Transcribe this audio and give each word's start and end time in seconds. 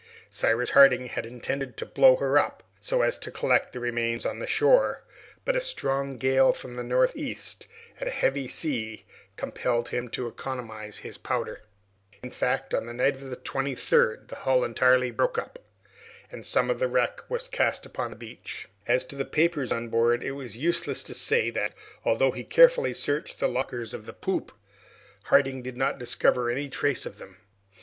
Cyrus 0.31 0.71
Harding 0.71 1.05
had 1.09 1.27
intended 1.27 1.77
to 1.77 1.85
blow 1.85 2.15
her 2.15 2.39
up, 2.39 2.63
so 2.79 3.03
as 3.03 3.19
to 3.19 3.29
collect 3.29 3.71
the 3.71 3.79
remains 3.79 4.25
on 4.25 4.39
the 4.39 4.47
shore, 4.47 5.03
but 5.45 5.55
a 5.55 5.61
strong 5.61 6.17
gale 6.17 6.53
from 6.53 6.73
the 6.73 6.81
northeast 6.83 7.67
and 7.99 8.09
a 8.09 8.11
heavy 8.11 8.47
sea 8.47 9.05
compelled 9.35 9.89
him 9.89 10.09
to 10.09 10.27
economize 10.27 10.97
his 11.05 11.19
powder. 11.19 11.61
In 12.23 12.31
fact, 12.31 12.73
on 12.73 12.87
the 12.87 12.95
night 12.95 13.13
of 13.13 13.29
the 13.29 13.35
23rd, 13.37 14.29
the 14.29 14.37
hull 14.37 14.63
entirely 14.63 15.11
broke 15.11 15.37
up, 15.37 15.59
and 16.31 16.47
some 16.47 16.71
of 16.71 16.79
the 16.79 16.87
wreck 16.87 17.21
was 17.29 17.47
cast 17.47 17.85
up 17.85 17.99
on 17.99 18.09
the 18.09 18.17
beach. 18.17 18.67
As 18.87 19.05
to 19.05 19.15
the 19.15 19.23
papers 19.23 19.71
on 19.71 19.89
board, 19.89 20.23
it 20.23 20.33
is 20.35 20.57
useless 20.57 21.03
to 21.03 21.13
say 21.13 21.51
that, 21.51 21.73
although 22.03 22.31
he 22.31 22.43
carefully 22.43 22.95
searched 22.95 23.37
the 23.39 23.47
lockers 23.47 23.93
of 23.93 24.07
the 24.07 24.13
poop, 24.13 24.51
Harding 25.25 25.61
did 25.61 25.77
not 25.77 25.99
discover 25.99 26.49
any 26.49 26.69
trace 26.69 27.05
of 27.05 27.19
them. 27.19 27.37